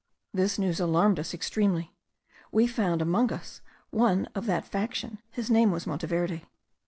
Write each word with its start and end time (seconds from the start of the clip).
This 0.33 0.57
news 0.57 0.79
alarmed 0.79 1.19
us 1.19 1.31
extremely; 1.31 1.93
we 2.51 2.65
found 2.65 3.03
among 3.03 3.31
us 3.31 3.61
one 3.91 4.25
of 4.33 4.47
that 4.47 4.65
faction; 4.65 5.19
his 5.29 5.51
name 5.51 5.69
was 5.69 5.85
Monteverde. 5.85 6.41